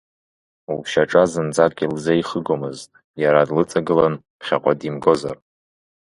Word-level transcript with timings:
Лшьаҿа 0.79 1.23
зынӡак 1.31 1.75
илзеихыгомызт, 1.85 2.89
иара 3.23 3.47
длыҵагылан 3.47 4.13
ԥхьаҟа 4.39 4.73
димгозар. 4.79 5.37